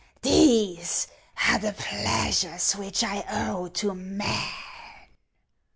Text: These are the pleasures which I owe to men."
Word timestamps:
These 0.23 1.05
are 1.47 1.59
the 1.59 1.73
pleasures 1.73 2.71
which 2.73 3.03
I 3.03 3.23
owe 3.29 3.67
to 3.67 3.93
men." 3.93 4.49